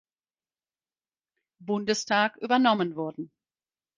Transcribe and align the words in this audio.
Bundestag 1.61 2.37
übernommen 2.37 2.95
wurden. 2.95 3.29